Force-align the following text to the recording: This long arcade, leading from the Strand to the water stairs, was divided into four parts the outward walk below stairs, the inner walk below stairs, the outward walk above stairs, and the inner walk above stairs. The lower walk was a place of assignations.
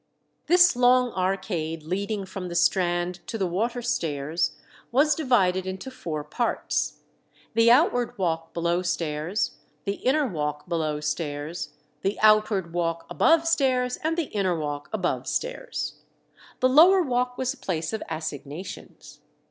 This 0.47 0.75
long 0.75 1.13
arcade, 1.13 1.83
leading 1.83 2.25
from 2.25 2.47
the 2.47 2.55
Strand 2.55 3.19
to 3.27 3.37
the 3.37 3.45
water 3.45 3.83
stairs, 3.83 4.57
was 4.91 5.13
divided 5.13 5.67
into 5.67 5.91
four 5.91 6.23
parts 6.23 7.01
the 7.53 7.69
outward 7.69 8.17
walk 8.17 8.51
below 8.51 8.81
stairs, 8.81 9.57
the 9.83 9.97
inner 9.97 10.25
walk 10.25 10.67
below 10.67 11.01
stairs, 11.01 11.73
the 12.01 12.17
outward 12.21 12.73
walk 12.73 13.05
above 13.11 13.47
stairs, 13.47 13.97
and 13.97 14.17
the 14.17 14.31
inner 14.33 14.57
walk 14.57 14.89
above 14.91 15.27
stairs. 15.27 15.97
The 16.61 16.69
lower 16.69 17.03
walk 17.03 17.37
was 17.37 17.53
a 17.53 17.57
place 17.57 17.93
of 17.93 18.01
assignations. 18.09 19.19